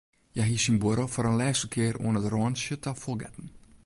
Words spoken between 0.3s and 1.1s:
Hja hie syn buorrel